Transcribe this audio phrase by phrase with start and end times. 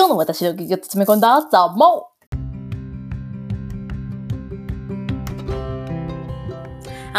[0.00, 2.08] 今日の私の劇を詰め込んだザ・モ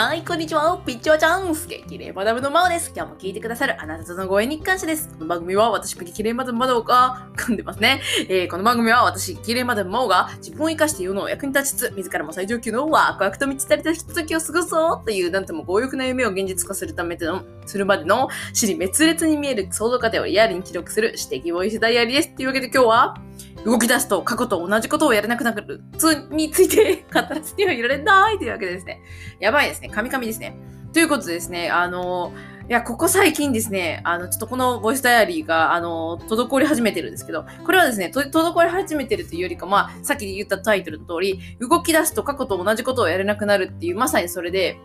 [0.03, 0.81] はい、こんにちは。
[0.83, 2.91] ピッチワチャンス激励マダムのマオです。
[2.95, 5.07] 今日も聞いてくださるあなたとのご縁に感謝です。
[5.09, 8.01] この番組は私、激励マダムマオが噛んでますね。
[8.27, 22.35] えー、この番組は私、激励マダムマオが自分を生かして世の役に立ちつつ、自らも最上級のワクワクと満ち足りたひとときを過ごそうという、なんとも強欲な夢を現実化するための、するまでの、死に滅裂に見える想像過程をリアルに記録する、指摘ボイスダイアリーです。
[22.35, 23.17] というわけで今日は、
[23.65, 29.01] 動き出すと過去と同じことをやれなくなるつについて 語らせてはいられないというわけでですね。
[29.39, 29.89] やばいですね。
[29.89, 30.55] 神々ですね。
[30.93, 32.33] ということでですね、あの、
[32.69, 44.77] いや、ここ最近ですね、あの、ちょっとこのボイスダイアリーが、あの、滞り始めてるんですけど、これはですね、滞り始めてるというよりか、まあ、さっき言ったタイトルの通り、動き出すと過去と同じことをやれなくなるっていう、まさにそれで、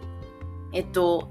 [0.73, 1.31] えっと、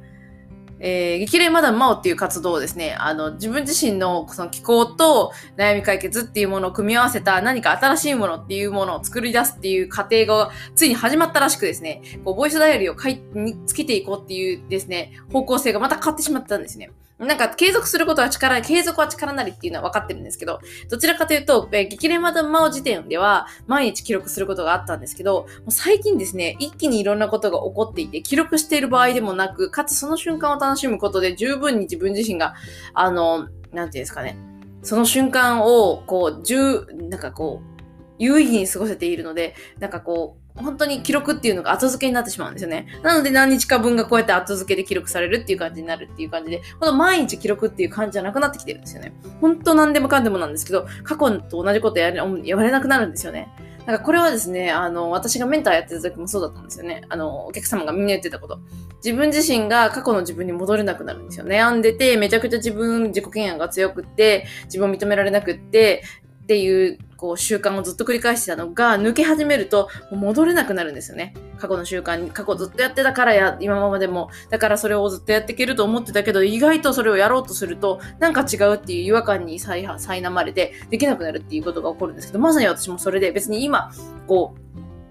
[0.79, 16.91] えー、激励マダムマオっていう活動をですね、あの、自分自身のその気候と悩み解決っていうものを組み合わせた何か新しいものっていうものを作り出すっていう過程がついに始まったらしくですね、こう、ボイスダイアリーを書いにつけていこうっていうですね、方向性がまた変わってしまったんですね。
[17.17, 32.55] なんか継続することは力、継続は力なりっていうのは分かってるんですけど、どちらかというと、えー、激励マダムマオ時点では毎日記録することがあったんですけど、もう最近ですね、一気にいろんなことが起こっていて、記録している場合でもなく、かつその瞬間を楽しむことで十分に自分自身が、
[32.93, 34.37] あの、なんていうんですかね、
[34.83, 37.75] その瞬間を、こう、十、なんかこう、
[38.19, 42.87] 有意義に過ごせているので、なんかこう、本当に記録っていうのが後付けになってしまうんですよね。
[43.03, 49.13] なので何日か分がこうやって後付けで記録されるっていう感じになるっていう感じで、ほんと毎日記録っていう感じじゃなくなってきてるんですよね。
[49.41, 53.49] 本当何でもかんでもなんですけど、過去と同じことやれやれなくなるんですよね。
[53.85, 57.03] なんかこれはですね、あの、私がメンターやってた時もそうだったんですよね。
[57.07, 58.59] あの、お客様がみんな言ってたこと。
[59.03, 61.45] 自分自身が過去の自分に戻れなくなるんですよ。
[61.45, 66.03] 悩んでて、めちゃくちゃ自分、自己嫌悪が強くって、自分を認められなくって、
[66.45, 71.33] っていうこう習慣をずっと繰り返してたのが抜け始めると戻れなくなるんですよね。
[71.57, 83.91] 過去の習慣に、過去ずっとやってたからや、今までも、だからそれをずっとやっていけると思ってたけど、意外とそれをやろうとすると、なんか違うっていう違和感に苛まれて、できなくなるっていうことが起こるんですけど、まさに私もそれで別に今、
[84.27, 84.53] こ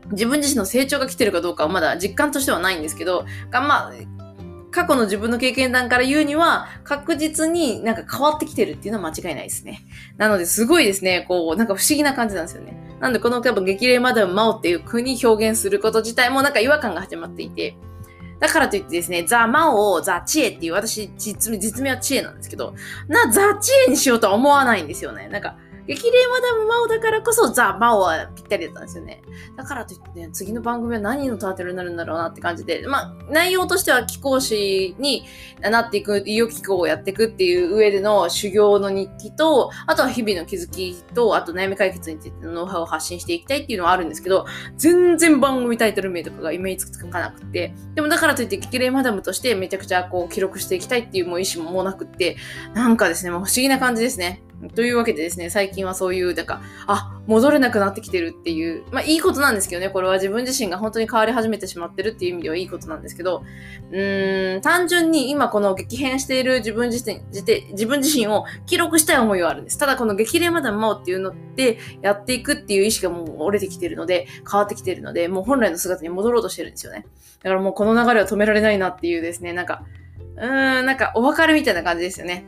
[0.08, 3.92] う、自分自身の成長が来てるかどうかはまだ実感としてはないんですけど、がまあ、
[4.74, 9.86] 過去の自分の経験談から言うには、確実になんか変わってきてるっていうのは間違いないですね。
[10.16, 12.76] なので、すごいですね、こう、なんか不思議な感じなんですよね。
[13.00, 17.76] なんで、この多分激励マダムマオっていう国表現すること自体もなんか違和感が始まっていて、
[18.40, 22.74] だからといってですね、ザ・マオ、ザ・チエっていう、私、実名はチエなんですけど、
[23.06, 25.28] な、ザ・チエにしようとは思わないんですよね。
[25.28, 25.56] なんか、
[25.86, 29.22] 激励マダムマオだからこそザ・マオはぴったりだったんですよね。
[29.56, 35.24] だからといってね、次の番組は何のタートルになるんだろうなって感じで、まあ、内容としては貴公子に
[35.60, 44.46] なっていく、医療機構をやっていくっていう上での修行の日記と、あとは日々の気づきと、あと悩み解決についてのノウハウを発信していきたいっていうのはあるんですけど、
[44.76, 52.36] 全然番組タイトル名とかがイメージつかなくて、でもだからといって激励マダムとしてめちゃくちゃこう記録していきたいっていうもう意思ももうなくって、
[52.74, 54.42] なんかですね、もう不思議な感じですね。
[54.74, 63.42] というわけでですね、最近近はそういう、なんか、あ、戻れなくなってきてるっていう、まあいいことなんですけどね、これは自分自身が本当に変わり始めてしまってるっていう意味ではいいことなんですけど、
[63.90, 69.78] うーん、単純に今この激変している自分自身、自分自身を記録したい思いはあるんです。
[69.78, 77.06] ただこの激励まだまおっていうのってやっていくっていう意識がもう折れてきてるので、変わってきてるので、もう本来の姿に戻ろうとしてるんですよね。
[77.42, 79.84] だからもうこの流れは止められないなっていうですね、なんか、
[80.36, 82.46] うーん、なんかお別れみたいな感じですよね。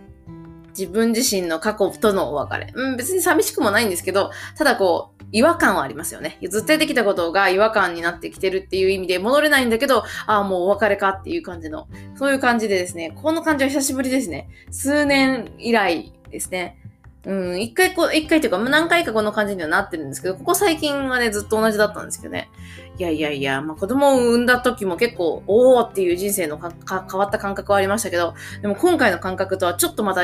[0.78, 2.72] 自分自身の過去とのお別れ。
[2.75, 6.38] うん、別に寂しくもないんですけど、ただこう、違和感はありますよね。
[6.48, 14.48] ずっとやってきたことが違和感になってきてるっていう意味で戻れないんだけど、ああ、もうお別れかっていう感じの、そういう感じでですね、この感じは久しぶりですね。
[14.70, 16.78] 数年以来ですね。
[17.26, 22.48] うん、一回こう、一回というか、何回かこの感じにはなってるんですけど、ここ最近はね、ずっと同じだったんですけどね。
[22.98, 30.22] いやいやいや、まあ、子供を産んだ時も結構、おーっていう人生の変わった感覚はありましたけど、でも今回の感覚とはちょっとまた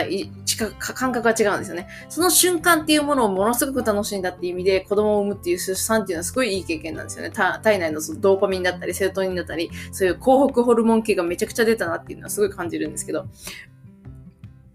[0.78, 1.88] 感覚が違うんですよね。
[2.08, 7.32] その瞬間っていうものをものすごく楽しんだっていう意味で、子供を産むっていう出産っていうのはすごいいい経験なんですよね。
[7.32, 13.26] 体内のそのドーパミンだったり、セロトニンだったり、そういう幸福ホルモン系がめちゃくちゃ出たなっていうのはすごい感じるんですけど、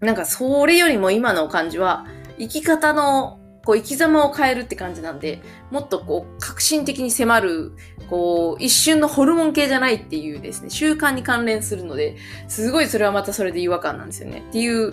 [0.00, 2.06] なんかそれよりも今の感じは、
[2.38, 5.40] 生き方の、こう、生き様を変えるって感じなんで、
[5.70, 7.72] もっとこう、革新的に迫る、
[8.08, 12.16] こう、一瞬のホルモン系じゃないっていうですね、習慣に関連するので、
[12.48, 14.42] すごいそれはまたそれで違和感なんですよね。
[14.48, 14.92] っていう、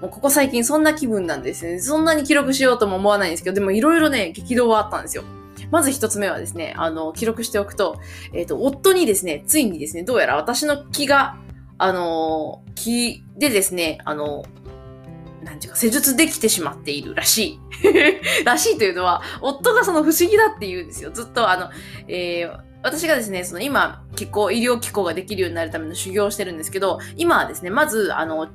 [0.00, 1.80] もうここ最近そんな気分なんですね。
[1.80, 5.24] そんなに記録しようとも思わないんですけど、でもいろいろね、激動はあったんですよ。
[5.70, 7.98] まず一つ目はですね、あの、記録しておくと、
[8.32, 11.36] えっ、ー、と、夫にですね、ついにですね、どうやら私の気が、
[11.78, 14.44] あの、気でですね、あの、
[15.44, 17.60] なんていうか、施術できてしまっているらしい。
[18.44, 21.10] らしいというのは、夫がその不思議だって言うんですよ。
[21.12, 21.70] ずっとあの、
[22.08, 28.48] えー、私がですね、その今、気候、医療機構ができるようになるための修行をしてるんですけど、今はですね、まず、あの、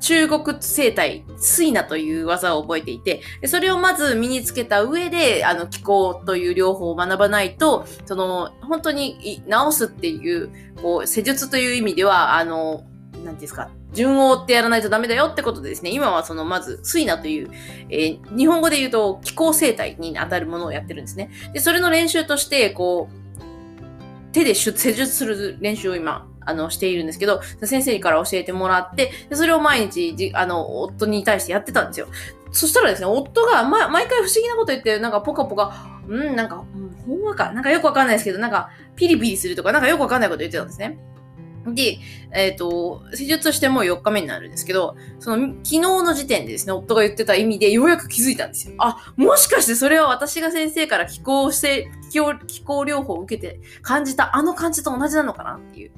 [0.00, 10.50] 中国生態、水ナという技を覚えていて、それをまず身につけた上で、あの、気候という療法を学ばないと、その、本当に治すっていう、
[10.80, 12.84] こう、施術という意味では、あの、
[13.24, 17.50] なんですか、順を追ってやらないとダメだよってことでですね、今はその、まず、水ナという、
[17.88, 21.30] えー、日本語で言うと気候生態に当たるものをやってるんですね。
[21.52, 32.08] で、それの練習として、こう、手で施術する練習を今、あの、しているんですけど、先生から教えてもらって、でそれを毎日、じあの、夫に対してやってたんですよ。
[32.50, 40.98] そしたらですね、夫が、ま、毎回不思議なこと言って、なんかポカポカ、うん、なんか、うん、ほんまか、なんかよくわかんないですけど、なんか、ピリピリするとか、なんかよくわかんないこと言ってたんですね。
[41.74, 41.98] で、
[42.32, 48.74] えっ、ー、と、施術してもう4日目になるんですけど、その、昨日の時点でですね、夫が言ってた意味でようやく気づいたんですよ。
[48.78, 55.92] あ、もしかしてそれは私が先生から気候して、気候、気候療法を受けて感じたあの感じと同じなのかなっていう。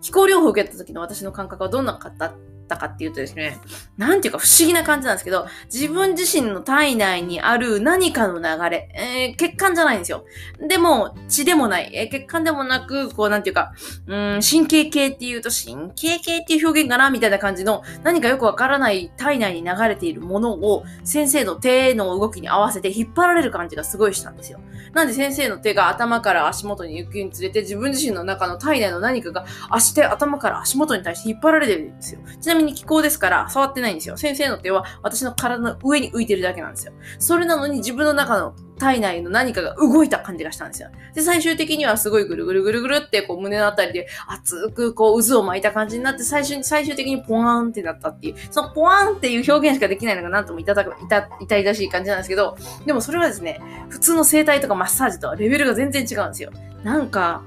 [0.00, 3.58] 気候療法を受けた時の私の感覚はどんなかったったかっていうとですね、
[3.96, 10.24] なんていうか不思議な感じなんですけど、自分自身の体内にある何かの流れ、えー、血管じゃないんですよ。
[10.68, 13.72] でも、血でもない、えー、血管でもなく、こう、なんていうか、
[14.06, 24.60] うん、神経系っていうと、神経系っていう表現かなみたいな感じの、何かよくわからない体内に流れているものを、先生の手の動きに合わせて引っ張られる感じがすごいしたんですよ。
[24.94, 32.20] なんで先生の手が頭から足元に行くにつれて、自分自身の中の体内の何かが足手、頭から足元に対して引っ張られてるんですよ。
[32.40, 34.16] ちなみに気候ですから、触ってないんですよ。
[34.16, 36.92] 先生の手は私の体の上に浮いてるだけなんですよ。
[37.18, 40.88] それなのに自分の中の体内の何かが動いた感じがしたんですよ。
[41.14, 56.50] で、最終的にはすごいぐるぐるぐるぐるってこう胸のあたりで熱くこう渦を巻いた感じになって最終、最終的にポワーンってなったっていう、そのポワーンっていう表現しかできないのがなんともいただく、いた、痛々しい感じなんですけど、でもそれはですね、普通の整体とかマッサージとはレベルが全然違うんですよ。
[56.82, 57.42] なんか、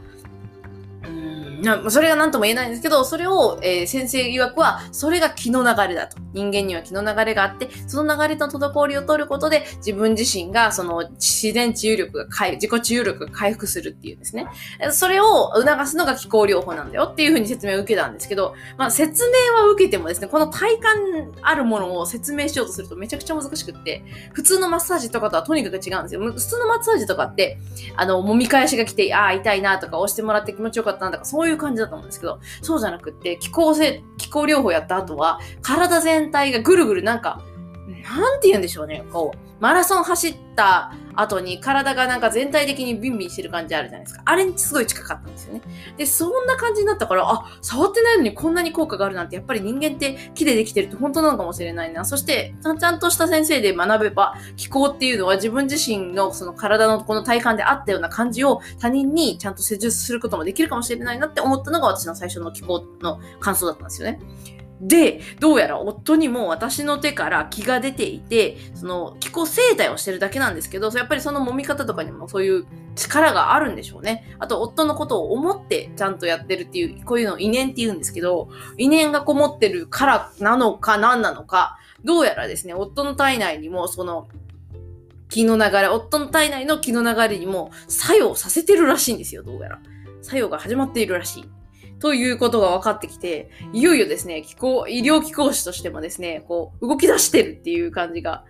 [1.66, 6.18] なそれが何とも言えないんですけど、それを、えー、先生曰くは、それが気の流れだと。
[6.34, 14.48] 人間には気の流れがあって、その流れの滞りを取ることで、自分自身が、その、自然治癒力が回、自己治癒力が回復するっていうんですね。
[14.92, 20.96] それを促すのが気候療法なんだよっていうふうに説明を受けたんですけど、まあ、説明は受けてもですね、この体感
[21.42, 24.04] あるものを説明しようとするとめちゃくちゃ難しくって、
[24.34, 26.22] 普通のマッサージとかとはとにかく違うんですよ。
[26.22, 27.58] 普通のマッサージとかって、
[27.96, 37.42] あの、揉み返しが来て、ああ、痛いなとか、押してもらって気持ちよかったなとか、そういう感じだと思うんですけど、そうじゃなくって、気候性、気候療法やった後は、体全体がぐるぐるなんか、
[38.04, 39.04] なんて言うんでしょうね。
[39.12, 44.22] こう、マラソン走った後に体がなんか全体的にビンビンしてる感じあるじゃないですか。
[44.26, 45.62] あれにすごい近かったんですよね。
[45.98, 52.04] で、そんな感じになったから、あ、触ってないのにこんなに効果があるなんて、やっぱり人間って木でできてるって本当なのかもしれないな。
[52.04, 64.20] そして、ちゃんとした先生で学べば、気候っていうのは自分自身のその体のこの体感であったような感じを他人にちゃんと施術することもできるかもしれないなって思ったのが私の最初の気候の感想だったんですよね。
[64.82, 74.36] で、どうやら夫にも私の手から気が出ていて、その気候生態をしてるだけなんですけど、やっぱりその揉み方とかにもそういう力があるんでしょうね。
[74.40, 84.28] あと、夫のことを思ってちゃんとやってるっていう、こういうのを意念って言うんですけど、意念がこもってるからなのか何なのか、どうやらですね、夫の体内にもその
[85.30, 89.80] 気の流れ、夫の体内の気の流れにも作用させてるらしいんですよ、どうやら。
[90.22, 91.55] 作用が始まっているらしい。
[92.00, 98.44] ということが分かってきて、いよいよですね、気候、医療機構士としてもですね、こう、動き出してるっていう感じが、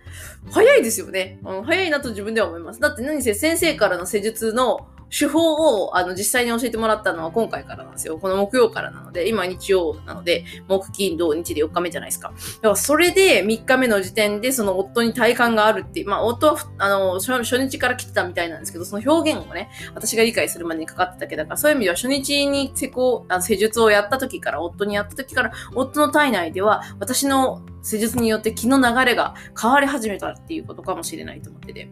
[0.50, 1.38] 早いですよね。
[1.44, 2.80] うん、早いなと自分では思います。
[2.80, 8.18] だって何せ先生からの施術の手法を、あの、実際に教えてもらったのは今回からなんですよ。
[8.18, 12.28] この木曜からなので、今日曜なので、木、金、土、日で4日目じゃないですか。
[12.30, 31.88] だからそれで3日目の時点で、その夫に体感があるっていう、まあ、夫は、あの、初日から来てたみたいなんですけど、その表現をね、私が理解するまでにかかってただけだから、そういう意味では初日に施工、あの施術をやった時から、夫にやった時から、夫の体内では、私の施術によって気の流れが変わり始めたっていうことかもしれないと思ってて。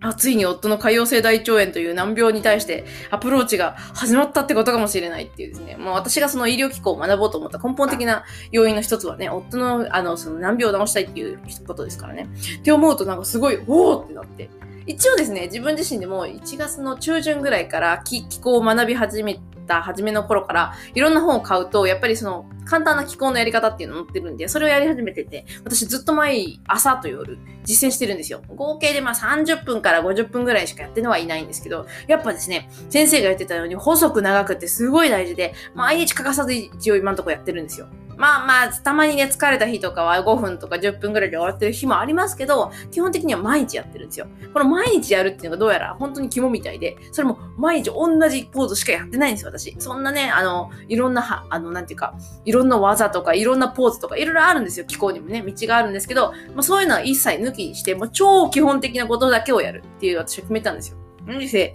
[0.00, 5.76] あついに夫の潰瘍性大腸炎という難病に対してアプローチが始まったってことかもしれないっていうですね。
[5.76, 12.28] もう私がその医療機構を学ぼうと思った根本的な要因の一つはね、夫のあの、その難病を治したいっていうことですからね。
[12.58, 14.50] って思うとなんかすごい、おーってなって。
[14.86, 28.42] 一応ですね、自分自身でも1月の中旬ぐらいから気候を学び始めた初めの頃から、いろんな本を買うと、やっぱりその簡単な気候のやり方っていうのを載ってるんで、それをやり始めてて、私ずっと毎朝と夜実践してるんですよ。
[28.54, 37.88] 合計でまあ30分から50分ぐらいしかやってるのはいないんですけど、やっぱですね、先生が言ってたように細く長くってすごい大事で、毎日欠かさず一応今のところやってるんですよ。
[38.16, 44.26] まあまあ、たまにね、疲れた日とかは5分とか10分ぐらいで終わってる日もありますけど、基本的には毎日やってるんですよ。
[44.52, 49.76] この毎日やるっていうのがどうやら本当に肝みたいで、それも毎日同じポーズしかやってないんですよ、私。
[49.78, 54.86] そんなね、あの、いろんな、あの、なんていうか、いろんな技とか、いろんなポーズとか、いろいろあるんですよ。
[54.86, 60.96] 気候にもね、道があるんですけど、まあそういうのは一切抜きにして、もう超基本的なことだけをやるっていう私は決めたんですよ。
[61.26, 61.74] なので、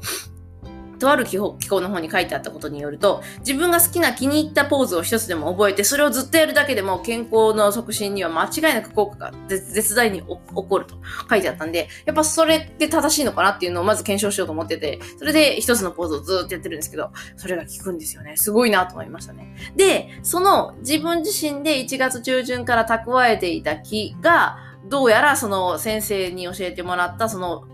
[1.02, 10.96] とある気候の方に書いてあったことによると、自分が好きな気に入ったポーズを一つでも覚えて、それをずっとやるだけでも健康の促進には間違いなく効果が絶大に起こると
[11.28, 18.38] 書いてあったんで、やっぱそれって正しいのかなっていうのをまず検証しようと思ってて、それで一つのポーズをずっとやってるんですけど、それが効くんですよね。
[18.38, 19.56] すごいなと思いましたね。
[19.76, 27.66] で、その自分自身で1月中旬から蓄えていた気が、どうやらその先生に教えてもらったその、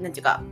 [0.00, 0.42] なんていうか、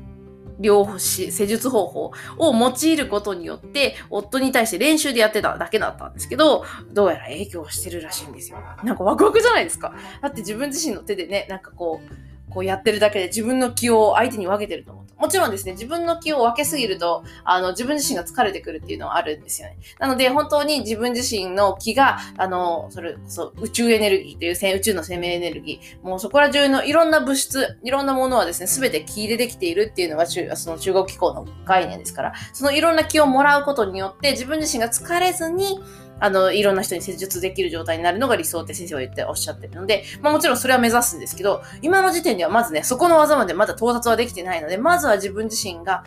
[0.61, 8.59] 療法し、施術方法を用いることによって、夫に対して練習でやってただけだったんですけど、どうやら影響してるらしいんですよ。
[8.85, 9.95] なんかワクワクじゃないですか。
[10.21, 15.03] だって自分自身の手でね、なんかこう、こうやってるだけで自分の気を相手に分けてると思う。
[15.23, 19.79] もちろんですね、自分の気を分けすぎると、あの、自分自身が疲れてくるっていうのはあるんですよね。
[20.01, 30.41] なので、本当に自分自身の気が、あの、それこそ宇宙エネルギーという宇宙の生命エネルギー、もうそこら中のいろんな物質、いろんなものはですね、すべて気でできているっていうのが、そ
[30.71, 35.81] の中国機構の概念ですから、そのいろんな気をもらうことによって、自分自身が疲れずに、
[36.23, 46.05] あの、いろんな人に施術できる状態になるのが理想って先生は言っておっしゃってるので、まあもちろんそれは目指すんですけど、今の時点ではまずね、そこの技までまだ到達はできてないので、まずは自分自身が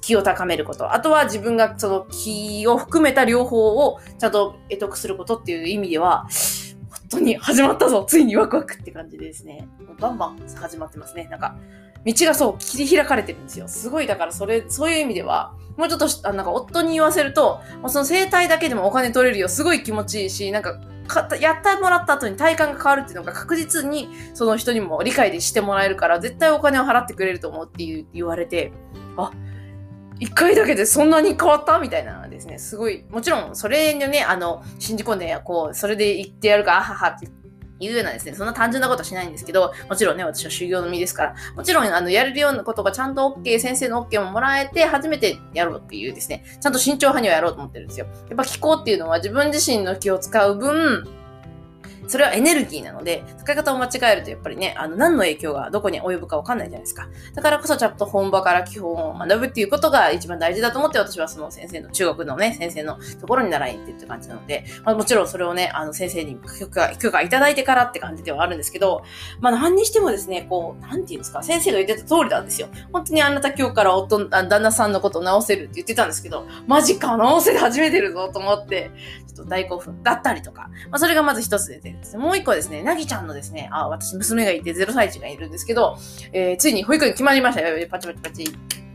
[0.00, 0.94] 気を高めること。
[0.94, 6.28] あとは自分がその気を含めた両方をちゃんと得得することっていう意味では、
[7.10, 9.68] 本当に始まったぞついにワクワクって感じですね。
[9.98, 11.26] バンバン始まってますね。
[11.28, 11.56] なんか、
[12.04, 13.68] 道がそう、切り開かれてるんですよ。
[13.68, 19.48] すごい、だからそれ、そういう意味では、もうちょっと、あなんか夫に言わせると、その生態だけでもお金取れるよ。
[19.48, 20.80] すごい気持ちいいし、なんか、
[21.40, 28.72] やってもらった後に体感が変わるっていうのが確実にその人にも理解でしてもらえるから絶対お金を払ってくれると思うって言われて
[29.16, 29.32] あ
[30.20, 37.26] 一回だけでそんなに変わったみたいなですねすごいもちろんそれにねあの信じ込んでこうそれで言ってやるかあははって
[37.80, 48.06] いうようなですね、そんな単純なことはしないんですけど、もちろんね、私は修行の身ですから、もちろん、あの、やれるようなことがちゃんと OK、先生の OK ももらえて、初めてやろうっていうですね、ちゃんと慎重派にはやろうと思ってるんですよ。
[48.28, 51.08] やっぱ気候っていうのは自分自身の気を使う分、
[52.10, 57.08] それはエネルギーなので、使い方を間違えるとやっぱりね、あの、何の影響がどこに及ぶかわかんないじゃないですか。
[57.34, 69.02] だからこそちゃんと本場から基本を学ぶっていうことが一番大事だと思って、私はその先生の、中国のね、先生のところに習いに行ってって感じなので、まあ、もちろんそれをね、あの、先生に許可、許可いただいてからって感じではあるんですけど、
[69.40, 72.68] まあ、何にしてもですね、こう、なんていうんですか、先生が言ってた通りなんですよ。
[72.92, 78.90] 本当にあなた今日から夫、旦那さんのことを直せるって言ってたんですけど、マジか、直せ始めてるぞと思って、
[79.28, 85.96] ちょっと大興奮だったりとか、まあ、それがまず一つでですね、もう一個ですね、なぎちゃんのですね、あ、私娘がいて0歳児がいるんですけど、
[86.32, 87.86] えー、ついに保育園決まりましたよ。
[87.88, 88.44] パチパチパチ。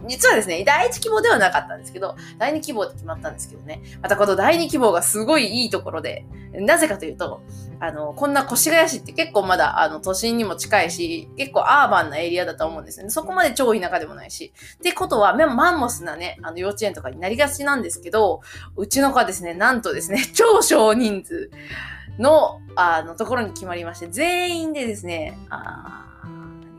[0.07, 3.81] 実はですね、第一希望ではなかったんですけど、第二希望って決まったんですけどね。
[4.01, 7.41] またこの第二希望がすごいいいところで、なぜかというと、
[7.79, 13.09] あの、こんな越谷市って結構まだ、あの、都心にも近いし、結構アーバンなエリアだと思うんですよね。
[13.09, 14.53] そこまで超田舎でもないし。
[14.75, 18.41] ってことは、マンモスなね、あの、幼稚園とかになりがちなんですけど、
[18.75, 21.49] うちの子はですね、なんとですね、超少人数。
[22.19, 26.05] の、あの、ところに決まりまして、全員でですね、あ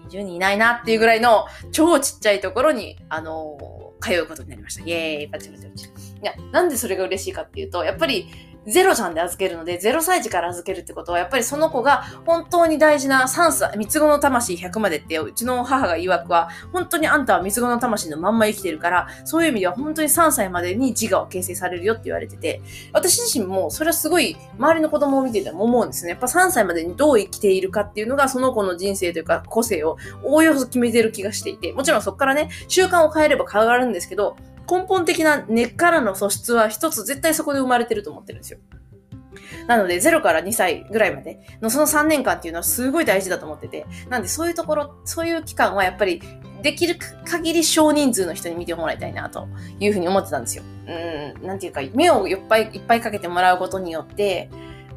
[0.09, 3.59] 20人いないなっていうぐらいの超ちっちゃいところに、あの
[4.01, 4.83] 通うことになりました。
[4.83, 5.87] イェーイパチパチパチ。
[5.87, 5.91] い
[6.23, 8.29] や、なんでそれが嬉しいかっていうと、やっぱり
[8.67, 22.61] ゼロちゃんで預けるので、0歳児から預けるってことは、やっぱりその子が本当に大事な3歳、三つ子の魂100までって、うちの母が曰くは、本当にあんたは三つ子の魂のまんま生きてるから、そういう意味では本当に3歳までに自我を形成されるよって言われてて、
[22.93, 26.11] 私自身もそれはすごい周りの子供を見てても思うんですね。
[26.11, 34.37] やっぱ3歳までにどう生きているかっていうのが、その子の人生というか個性をおおよそ決めてる気がしていて、もちろんそこからね、習慣を変えれば変わるんですけど、
[34.71, 38.59] 根本的な根っからの素質は一つ絶対そこで生まれてると思ってるんですよ。
[39.67, 46.23] なので、0から2歳ぐらいまでのその3年間っていうのはすごい大事だと思ってて、なんでそういうところ、そういう期間はやっぱり
[46.63, 50.65] できる限り少人数の人に見てもらいたいなというふうに思ってたんですよ。
[50.87, 54.51] うん、なんていうか、目をいっぱいいっぱいかけてもらうことによって、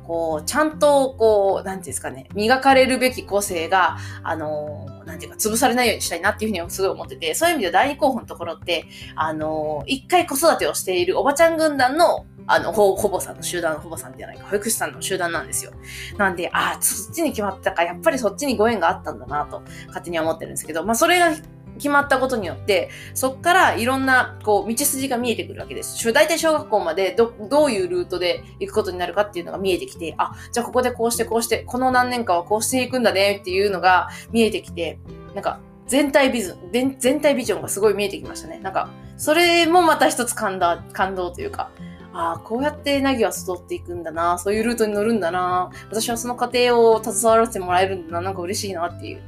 [0.06, 8.86] こう、ちゃんと、こう、なんていうんですかね、磨かれるべき個性が、あのなんていうか、潰されないようにしたいなっていうふうにすごい思ってて、そういう意味で第二候補のところって、
[9.16, 15.72] あの一回子育てをしているおばちゃん軍団のあの、ほ、ほぼさんの集団、ほぼさんじゃないか、保育士さんの集団なんですよ。
[16.18, 21.30] なんで、ああ、そっちに決まったか、やっぱりそっちにご縁があったんだなと、勝手に思ってるんですけど、まあ、それが
[21.80, 26.14] 決まったことによって、そっからいろんな、こう、道筋が見えてくるわけです。
[26.14, 35.00] 大体小学校までど、どういうルートで行くことになるかっていうのが見えてきて、あ、じゃあここでこうしてこうして、この何年間はこうしていくんだねっていうのが見えてきて、
[35.34, 38.60] なんか、全体ビズ全体ビジョンがすごい見えてきましたね。
[38.60, 41.72] なんか、それもまた一つ感動、感動というか、
[42.14, 49.22] ああ、こうやってナギは育っていくんだな、そういうルートに乗るんだな、私はその過程を携わらせてもらえるんだな、なんか嬉しいなっていう。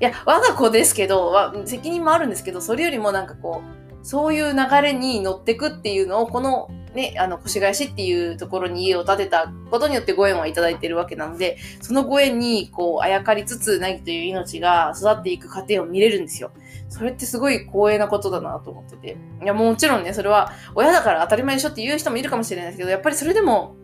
[0.00, 1.32] いや、我が子ですけど、
[1.64, 16.50] 責任もあるんですけど、それよりもなんかこう、そういう流れに乗ってくっていうのを、このね、あの、越谷市っていうところに家を建てたことによってご縁はいただいてるわけなので、そのご縁に、こう、あやかりつつ、なぎという命が育っていく過程を見れるんですよ。
[16.88, 19.16] それってすごい光栄なことだなと思ってて。
[19.42, 23.76] いや、もちろんね、それは、親だから当たり前でしょって言う人もいるかもしれないですけど、やっぱりそれでも、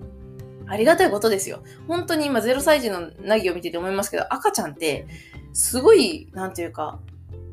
[0.66, 1.62] ありがたいことですよ。
[1.86, 5.06] 本当に今0歳児のなぎを見てて思いますけど、赤ちゃんって、
[5.54, 6.98] すごい、なんていうか、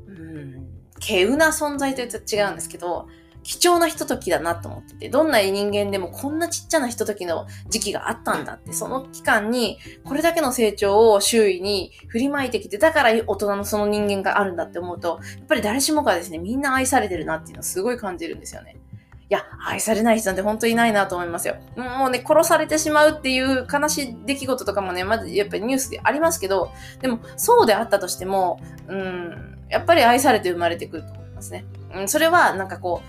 [0.07, 0.67] うん、
[0.99, 3.07] 稀有な存在と言ったら違うんですけど、
[3.43, 18.77] 貴重なひとときだなと思ってて、どんな人間でもこんなちっちゃなひとときの時期があったんだって、その期間にこれだけの成長を周囲に振りまいてきて、だから大人のその人間があるんだって思うと、やっぱり誰しもがですね、みんな愛されてるなっていうのをすごい感じるんですよね。
[19.31, 21.55] いや、愛されない人なんて本当にいないなと思いますよ。
[21.77, 26.69] もうね、殺されてしまうっていう悲しい出来事とかもね、まずやっぱりニュースでありますけど、
[26.99, 28.59] でも、そうであったとしても、
[28.89, 31.63] うん、やっぱり愛されて生まれてくると思いますね。
[31.95, 33.01] うん、それは、なんかこ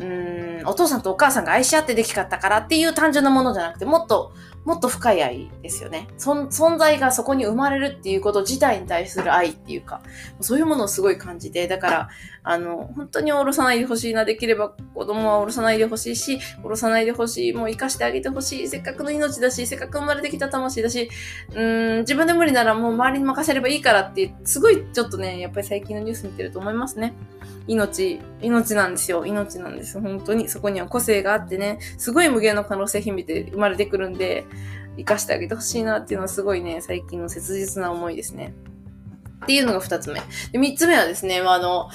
[0.00, 4.32] う、うん、お父さんとお母さんが愛し合ってできかったからっていう単純なものじゃなくて、もっと、
[4.66, 6.08] もっと深い愛ですよね。
[6.18, 10.02] 存在がそこに生まれるっていうこと自体に対する愛っていうか、
[10.40, 12.08] そういうものをすごい感じて、だから、
[12.42, 14.24] あの、本当におろさないでほしいな。
[14.24, 17.52] できれば子供はおろさないでほしいし、おろさないでほしい。
[17.52, 18.68] もう生かしてあげてほしい。
[18.68, 21.08] せっかくの命だし、せっかく生まれてきた魂だし、
[21.54, 27.14] うん、自分で無理ならもう周りに任せればいいからって、すごいちょっとね、やっぱり最近のニュース見てると思いますね。
[27.68, 29.26] 命、命なんですよ。
[29.26, 30.00] 命なんです。
[30.00, 30.48] 本当に。
[30.48, 34.46] そこには個性があってね、すごい無限の可能性秘めて生まれてくるんで、
[34.96, 38.54] 生かしてあげてほしいなっていうのはすごいね、最近の切実な思いですね。
[39.44, 40.20] っていうのが二つ目。
[40.52, 41.88] で、三つ目はですね、まあ、あの、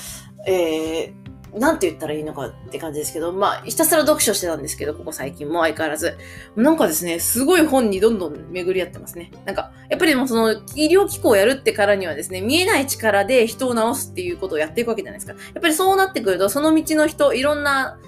[0.48, 6.18] えー、なんて言ったらいいのかって感じですけど、まあ、ひたすら読書してたんですけど、ここ最近も相変わらず。
[6.56, 9.32] なんかですね、すごい本にどんどん巡り合ってますね。
[9.46, 15.34] なんか、やっぱりもうその医療機構をやるってからにはですね、見えない力で人を治すっていうことをやっていくわけじゃないですか。
[15.34, 18.00] やっぱりそうなってくると、その道の人、いろんな、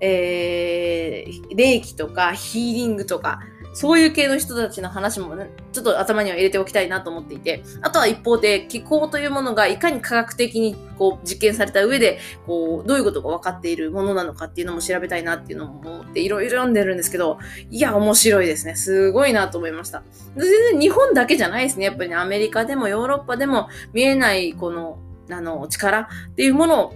[0.00, 3.40] えー、霊気とかヒーリングとか、
[3.74, 17.38] そういう系の人たちの話もね、ちょっと頭には入れておきたいなと思っていて、あとは一方で、気候というものがいかに科学的にこう実験された上で、こう、どういうことが分かっているものなのかっていうのも調べたいなっていうのも思って、いろいろ読んでるんですけど、
[17.70, 18.76] いや、面白いですね。
[18.76, 20.04] すごいなと思いました。
[20.36, 21.86] 全然日本だけじゃないですね。
[21.86, 24.98] やっぱりね、アメリカでもヨーロッパでも見えないこの、
[25.30, 26.94] あの、力っていうものを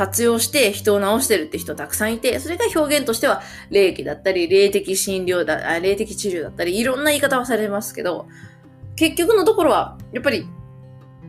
[0.00, 8.26] 活用して人を治してるって人たくさんいて、それが表現としては、霊気だったり、霊的診療だ、霊的治療だったり、いろんな言い方はされますけど、
[8.96, 10.48] 結局のところは、やっぱり、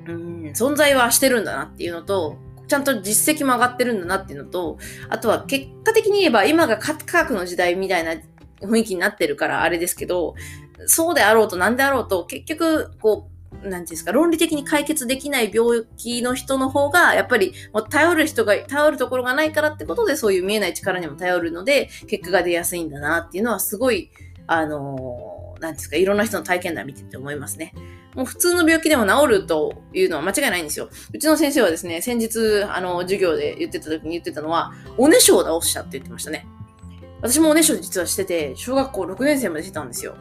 [0.07, 2.37] うん、存在はしてるんだなっていうのと、
[2.69, 4.77] ちゃんと実績も上がってるんだなっていうのと、
[5.09, 8.13] あとは結果的に言えば、今が科学の時代みたいな
[8.61, 10.35] 雰囲気になってるからあれですけど、
[10.85, 24.11] そうであろうと何であろうと、結局、こう、なんていうんですか、論理的に解決できない病気の人の方が、やっぱり、もう頼る人が、頼るところがないからってことで、そういう見えない力にも頼るので、結果が出やすいんだなっていうのは、すごい、
[24.47, 27.73] あのー、なんですか、いろんな人の体験談見てて思いますね。
[28.15, 30.89] もう普通の病気でも治るというのは間違いないんですよ。
[31.13, 36.45] うちの先生はですね、先日、あの、授業で言ってた時に言ってたのは、おねしょを治したって言ってましたね。
[37.21, 40.15] 私もおねしょ実はしてて、小学校6年生までしてたんですよ。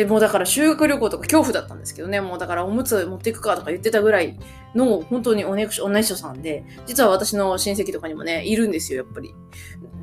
[0.00, 4.38] で、もうだから修学旅行とか恐怖だったんですけどね、もうだからおむつ持っていくかとか言ってたぐらい
[4.74, 9.34] の本当におねおねしょさんで、実は私の親戚とかにもね、いるんですよ、やっぱり。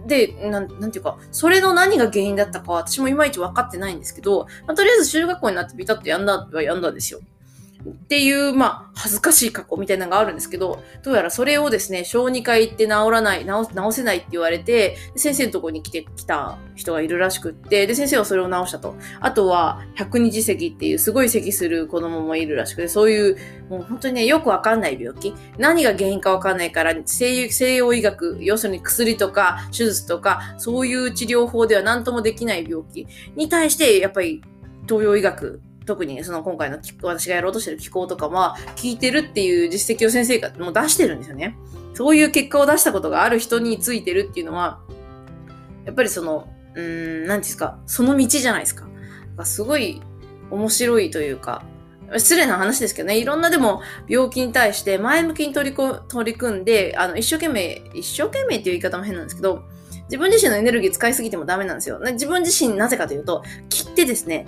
[0.05, 7.19] で、なん、なんていうか、それの何が原因だったか私もいまいち分かってないんですけど、まあ、とりあえず修学校になってビタッとやんだはやんだんですよ。
[7.85, 18.95] っていう、まあ、恥ずかしい過去みたいなのがあるんですけど、どうやらそれをですね、小児科行って治らない、治せないって言われて、先生のとこに来てきた人がいるらしくって、で、先生はそれを治したと。
[19.19, 23.37] あとは、百日咳っていうすごい咳する子供もいるらしくて、そういう、
[23.69, 25.33] もう本当にね、よくわかんない病気。
[25.57, 34.41] 何が原因かわかんないから、西洋医学、要するに薬とか手術とか、そういう治療法では何ともできない病気に対して、やっぱり
[34.87, 41.57] 東洋医学特にその今回の私がやろうとしてる機構とかは聞いてるっていう実績を先生がもう出してるんですよね。
[41.93, 44.81] そういう結果を出したことがある人についてるっていうのは、
[45.85, 48.85] やっぱりその、うーん、なんですか、その道じゃないですか。
[49.45, 50.01] すごい
[50.51, 51.63] 面白いというか、
[52.17, 59.63] 失礼な話ですけどね、いろんなでも病気に対して前向きに取りこ取り組んで、あの、一生懸命、一生懸命っていう言い方も変なんですけど、
[60.07, 61.99] 自分自身のエネルギー使いすぎてもダメなんですよ。
[62.13, 64.47] 自分自身なぜかというと、切ってですね、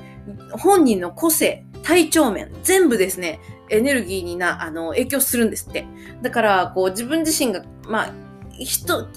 [0.51, 5.85] 本人の個性、体調面、全部ですね、エネルギーにな、あの、影響するんですって。
[6.21, 8.13] だから、こう、自分自身が、まあ、
[8.57, 9.07] 人、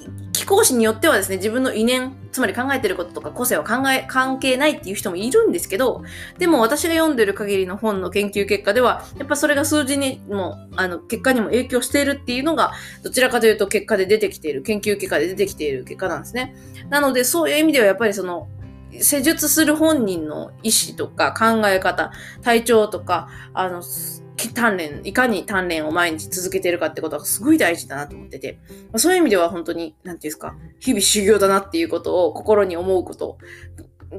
[0.42, 6.02] 気候士によってはですね、自分の意念、つまり考えてることとか個性は考え、関係ないっていう人もいるんですけど、
[6.37, 12.72] でも私が読んでる限りの本の研究結果では、やっぱそれが数字にも、あの、結果にも影響しているっていうのが、
[13.05, 16.57] どちらかというと結果で出てきている、研究結果で出てきている結果なんですね。
[16.90, 18.48] なので、そういう意味ではやっぱりその、
[19.00, 22.11] 施術する本人の意思とか考え方、
[22.42, 23.81] 体調とか、あの、
[24.48, 28.59] 鍛錬、いかに鍛錬を毎日続けてるかってことがすごい大事だなと思ってて
[28.92, 33.38] ま、そういう意味では本当に、なんていうんですか、日々修行だなっていうことを心に思うこと。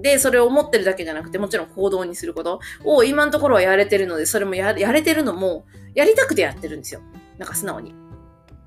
[0.01, 7.01] で、それを思ってるだけじゃなくて、もちろん行動にすることを今のところはやれてるので、それもやれてるのも、やりたくてやってるんですよ。
[7.37, 7.93] なんか素直に。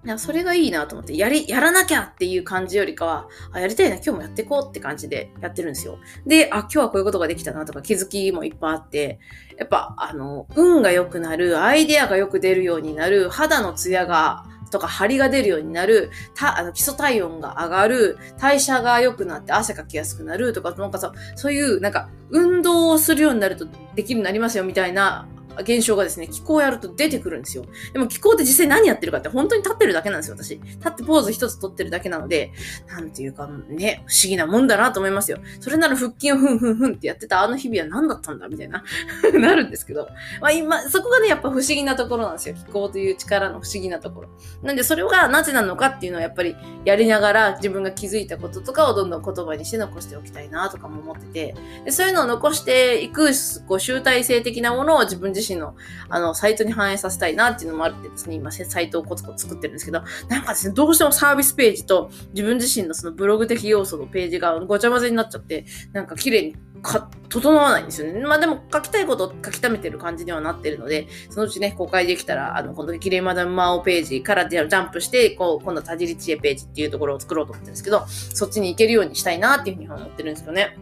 [0.06, 5.98] やそれがいいなと思って、やり、やらなきゃっていう感じよりかは、あ、やりたいな、今日もやっていこうって感じでやってるんですよ。
[6.26, 9.18] で、あ、今日はこういうことができたなとか気づきもいっぱいあって、
[9.58, 25.28] やっぱ、あの、運が良くなる、アイデアがよく出るようになる、肌のツヤが、とか張りが出るようになる、た、あの、基礎体温が上がる、代謝が良くなって汗かきやすくなるとか、なんかさ、そういう、なんか、運動をするようになるとできるようになりますよみたいな
[25.60, 27.64] 現象がですね、気候やると出てくるんですよ。
[27.92, 30.58] でも気候って実際何やってるかって本当に立ってるだけなんですよ、私。
[30.60, 32.52] 立ってポーズ一つ取ってるだけなので、
[32.88, 35.38] なんていうかね、不思議なもんだなと思いますよ。
[35.60, 38.84] それなら腹筋をふんふんふんってやってたあの日々は何だったんだみたいな、
[39.34, 40.08] なるんですけど。
[40.40, 42.54] まあ今、そこがね、やっぱ不思議なところなんですよ。
[42.54, 44.28] 気候という力の不思議なところ。
[44.62, 53.30] なんでそれがなぜなのかっていうのはやっぱりやりながら自分が気づいたこととかをどんどん言葉にして残しておきたいなとかも思ってて、でそういうのを残していく、
[53.66, 55.76] こう集大成的なものを自分自身の、
[56.08, 66.56] あの、サイトに反映させたいなっていうのもあってですね、今、サイトをコツコツ作ってるんですけど、なんかですね、どうしてもサービスページと自分自身のそのブログ的要素のページがごちゃ混ぜになっちゃって、なんか綺麗に
[66.86, 68.20] か、整わないんですよね。
[68.20, 80.76] まあでも書きたいことを書き溜めてる感じにはなってるので、そのうちね、公開できたら、あの、この綺麗マダムマオページからジャンプして、こう、今度は田尻知恵ページっていうところを作ろうと思ってるんですけど、そっちに行けるようにしたいなっていうふうに思ってるんですけどね。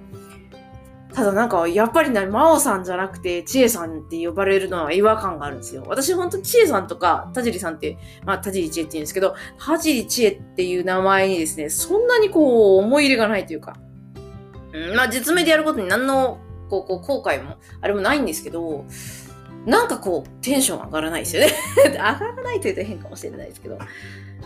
[1.14, 5.84] ただなんか、やっぱりね、真央さんじゃなくて、ちえさんって呼ばれるのは違和感があるんですよ。
[5.86, 13.76] 私ほんとちえさんとか、田尻さんって、まあ、田尻ちえって言うんですけど、田尻ちえっていう名前にですね、そんなにこう、思い入れがないというか、
[14.72, 18.84] うん、まあ、実名でやることに何の、こう、こう、後悔も、あれもないんですけど、
[19.66, 21.52] なんかこう、テンション上がらないですよね。
[21.86, 23.78] 上がらないと言うと変かもしれないですけど、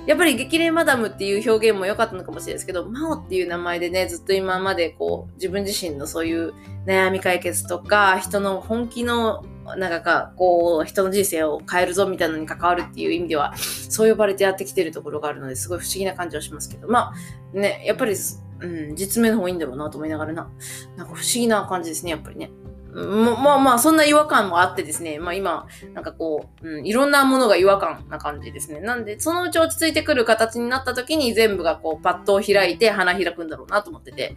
[0.07, 6.54] やっぱり激励マダムっていう表現も良かったのかもしれないですけど、マオっていう名前でね、ずっと今までこう、自分自身のそういう
[6.87, 9.44] 悩み解決とか、人の本気の、
[9.76, 17.12] なんかこう、人の人生を変えるぞみたいなのに関わるっていう意味では、そう呼ばれてやってきてるところがあるので、すごい不思議な感じはしますけど、ま
[17.54, 18.14] あ、ね、やっぱり、
[18.61, 20.50] うん、実名の方がいいんだろうなと思いながらな、
[20.96, 22.50] なんか不思議な感じですね、やっぱりね。
[22.92, 28.81] まあまあ、そんな違和感もあってですね、まあ今、なんかこう、うん、いろんなものが違和感な感じですね。
[28.81, 34.37] なんで、そのうち落ち着いてくる形になった時に全部がこう、パッと開いて花開くんだろうなと思ってて。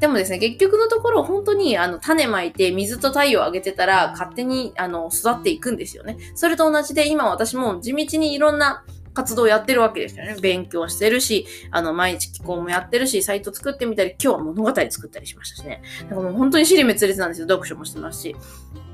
[0.00, 6.18] でもですね、結局のところ、本当に、あの、種まいて、水と太陽をあげてたら、勝手に、あの、育っていくんですよね。
[6.36, 8.84] それと同じで、今私も地道にいろんな、
[9.18, 10.36] 活動やってるわけですよね。
[10.40, 15.82] 勉強してるし、あの、毎日寄稿もやってるし、サイト作ってみたり、今日は物語作ったりしましたしね。
[16.02, 17.48] だからもう本当に尻滅裂なんですよ。
[17.48, 18.36] 読書もしてますし。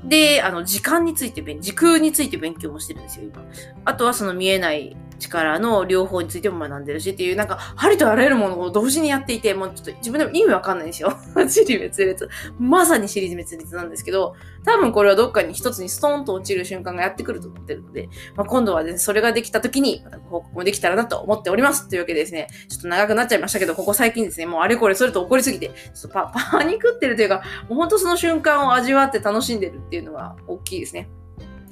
[0.03, 3.45] で、あの、時間について、時空について勉強もしてるんですよ、今。
[3.85, 11.17] あとはその見えない力の両方についても学んでるしっていう、なんか、ありとあらゆるものを同時にやっていて、もうちょっと自分でも意味わかんないんですよ。
[11.49, 12.29] 尻滅裂。
[12.59, 21.87] まさに尻滅裂なんですけど、多分これはどっかに一つにストーンと落ちる瞬間がやってくると思ってるので、まあ、今度はね、それができた時に、また報告もできたらなと思っております。
[21.89, 31.09] というわけでですね、ちょっと長くなっちゃいましたけど、ここ最近ですね、もうあれこれそれと起こりすぎて、ちょっとパパニクってるというか、もうほんとその瞬間を味わって楽しんでるっていうのは大きいですね。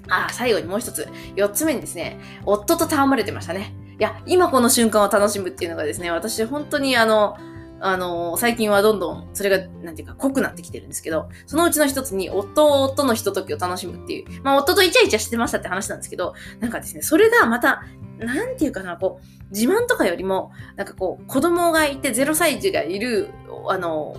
[0.09, 1.07] あ、最後にもう一つ。
[1.35, 3.73] 四つ目にですね、夫と戯れてましたね。
[3.99, 7.37] いや、今この瞬間を楽しむっていうのがですね、私本当にあの、
[7.85, 17.83] あの、最近はどんどんそれが、なんていうか、濃くなってきてるんですけど、そのうちの一つに、夫とのひとときを楽しむっていう、まあ、夫とイチャイチャしてましたって話なんですけど、なんかですね、それがまた、
[18.19, 23.31] なんていうかな、こう、自慢とかよりも、なんかこう、子供がいて0歳児がいる、
[23.67, 24.15] あの、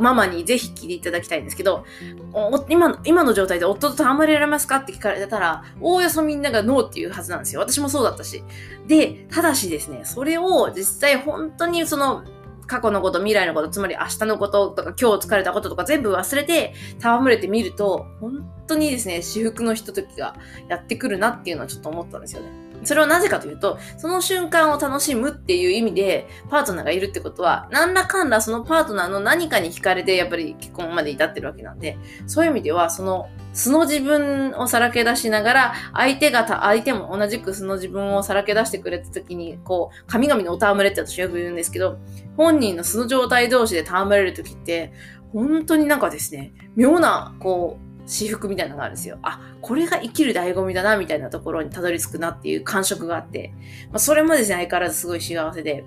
[0.00, 1.84] ママにぜひ聞いていただきたいんですけど、
[2.68, 4.76] 今今の状態で夫と戯れられますか？
[4.76, 7.60] って聞かれたら、おおよそみんながノーっていうはずなんですよ。
[7.60, 8.44] 私もそうだったし。
[8.86, 12.22] で、ただしですね、それを実際本当にその、
[12.66, 20.36] 過去のこと、未来のこと、つまり明日のこととか今日疲れたこととか全部忘れて戯れてみると、本当にですね、至福のひとときが
[20.68, 22.61] やってくるなっていうのはちょっと思ったんですよね。
[22.84, 41.98] それはなぜかというと、その瞬間を楽しむっていう意味で、パートナーがいるってことは、何らかんらそのパートナーの何かに惹かれて、やっぱり結婚まで至ってるわけなんで、そういう意味では、その、素の自分をさらけ出しながら、相手がた、相手も同じく素の自分をさらけ出してくれた時に、こう、神々のお戯れって私よく言うんですけど、
[42.36, 44.92] 本人の素の状態同士で戯れる時って、
[45.32, 49.18] 本当になんかですね、妙な、こう、私服みたいなのがあるんですよ。
[49.22, 53.52] あ、これが生きる醍醐味だな、みたいなところにたどり着くなっていう感触があって、
[53.90, 55.84] まあ、それもですね、相変わらずすごい幸せで、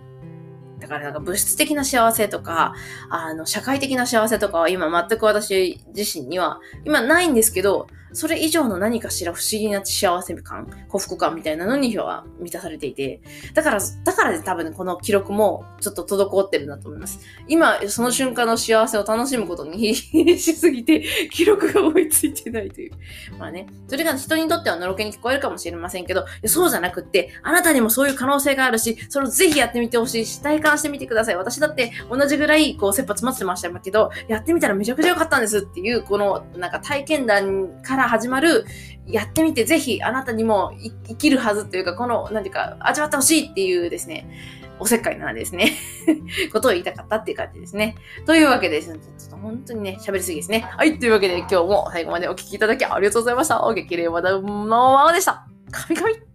[0.80, 2.74] だからなんか物質的な幸せとか、
[3.10, 13.22] あの、社会的な幸せとかは今全く私自身には、今ないんですけど、それ以上の何かしら不思議な幸せ感、幸福感みたいなのには満たされていて、
[13.54, 17.20] だから、だからで多分この記録もちょっと滞ってるんだと思います。
[17.48, 22.92] 今、その瞬間の幸せを楽しむことに必 死しすぎて、記録が追いついてないという。
[23.38, 31.36] まあね、それが人にとってはのろけに聞こえるかもしれませんけど、そうじゃなくって、あなたにもそういう可能性があるし、それをぜひやってみてほしいし、体感してみてください。
[31.36, 38.66] 私だって同じぐらい、こう、切羽詰まってましたけど、やってみたらめちゃくちゃ良かったんですっていう、この、なんか体験談から始まる、
[39.08, 40.74] やってみてぜひあなたにも
[41.08, 44.28] 生きるはずというか、この、なんていうか、味わってほしいっていうですね、
[44.80, 45.72] おせっかいなですね。
[46.52, 47.96] ことを言いたかったっていう感じですね。
[48.26, 50.68] というわけです、ちょっと本当にね、喋りすぎですね。
[50.72, 53.64] はい、というわけで今日も最後までお聴きいただきありがとうございました。
[53.64, 55.48] お激励まだのままでした。
[55.72, 56.35] カミカミ